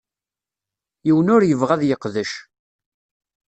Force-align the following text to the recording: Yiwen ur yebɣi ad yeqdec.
Yiwen 1.05 1.31
ur 1.35 1.41
yebɣi 1.45 1.73
ad 1.75 1.83
yeqdec. 1.85 2.31